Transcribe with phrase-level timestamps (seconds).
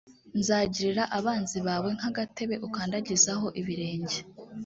[0.39, 4.19] nzagirira abanzi bawe nk agatebe ukandagizaho ibirenge